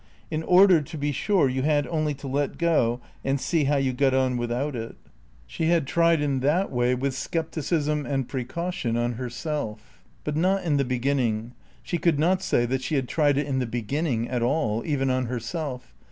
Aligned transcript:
In 0.31 0.41
order 0.41 0.81
to 0.81 0.97
be 0.97 1.11
sure 1.11 1.47
you 1.47 1.61
had 1.61 1.85
only 1.85 2.15
to 2.15 2.27
let 2.27 2.57
go 2.57 3.01
and 3.23 3.39
see 3.39 3.65
how 3.65 3.75
you 3.77 3.93
got 3.93 4.15
on 4.15 4.35
without 4.35 4.75
it. 4.75 4.95
She 5.45 5.65
had 5.65 5.85
tried 5.85 6.21
in 6.21 6.39
that 6.39 6.71
way, 6.71 6.95
with 6.95 7.13
scepticism 7.13 8.07
and 8.07 8.27
precaution, 8.27 8.97
on 8.97 9.11
herself. 9.13 10.03
But 10.23 10.35
not 10.35 10.63
in 10.63 10.77
the 10.77 10.85
beginning. 10.85 11.53
She 11.83 11.99
could 11.99 12.17
not 12.17 12.41
say 12.41 12.65
that 12.65 12.81
she 12.81 12.95
had 12.95 13.07
tried 13.07 13.37
it 13.37 13.45
in 13.45 13.59
the 13.59 13.67
beginning 13.67 14.27
at 14.27 14.41
all, 14.41 14.81
even 14.87 15.11
on 15.11 15.27
herself. 15.27 15.93